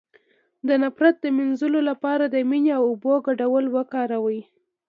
د 0.67 0.69
نفرت 0.83 1.15
د 1.21 1.25
مینځلو 1.37 1.79
لپاره 1.89 2.23
د 2.27 2.35
مینې 2.49 2.71
او 2.77 2.83
اوبو 2.91 3.13
ګډول 3.27 3.65
وکاروئ 3.75 4.41